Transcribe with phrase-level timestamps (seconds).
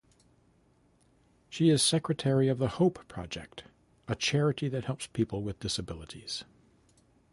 [1.47, 3.65] She is secretary of the Hope Project,
[4.07, 6.43] a charity that helps people with disabilities.